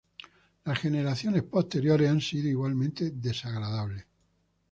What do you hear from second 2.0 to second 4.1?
han sido igualmente desagradables.